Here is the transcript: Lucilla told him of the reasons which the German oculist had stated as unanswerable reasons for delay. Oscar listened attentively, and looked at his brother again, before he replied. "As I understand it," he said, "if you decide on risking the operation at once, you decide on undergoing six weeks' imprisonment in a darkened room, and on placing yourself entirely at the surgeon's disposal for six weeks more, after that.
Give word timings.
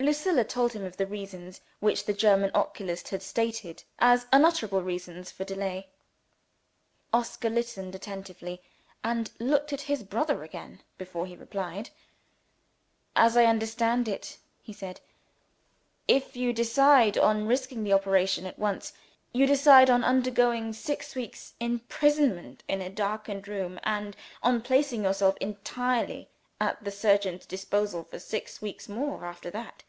Lucilla 0.00 0.44
told 0.44 0.74
him 0.74 0.84
of 0.84 0.96
the 0.96 1.08
reasons 1.08 1.60
which 1.80 2.04
the 2.04 2.12
German 2.14 2.52
oculist 2.54 3.08
had 3.08 3.20
stated 3.20 3.82
as 3.98 4.28
unanswerable 4.32 4.80
reasons 4.80 5.32
for 5.32 5.42
delay. 5.44 5.88
Oscar 7.12 7.50
listened 7.50 7.96
attentively, 7.96 8.62
and 9.02 9.32
looked 9.40 9.72
at 9.72 9.80
his 9.82 10.04
brother 10.04 10.44
again, 10.44 10.80
before 10.98 11.26
he 11.26 11.34
replied. 11.34 11.90
"As 13.16 13.36
I 13.36 13.46
understand 13.46 14.06
it," 14.06 14.38
he 14.62 14.72
said, 14.72 15.00
"if 16.06 16.36
you 16.36 16.52
decide 16.52 17.18
on 17.18 17.48
risking 17.48 17.82
the 17.82 17.92
operation 17.92 18.46
at 18.46 18.56
once, 18.58 18.92
you 19.32 19.46
decide 19.48 19.90
on 19.90 20.04
undergoing 20.04 20.72
six 20.72 21.16
weeks' 21.16 21.54
imprisonment 21.58 22.62
in 22.68 22.80
a 22.80 22.88
darkened 22.88 23.48
room, 23.48 23.80
and 23.82 24.16
on 24.44 24.62
placing 24.62 25.02
yourself 25.02 25.36
entirely 25.40 26.30
at 26.60 26.82
the 26.84 26.92
surgeon's 26.92 27.44
disposal 27.44 28.04
for 28.04 28.20
six 28.20 28.62
weeks 28.62 28.88
more, 28.88 29.24
after 29.26 29.50
that. 29.50 29.82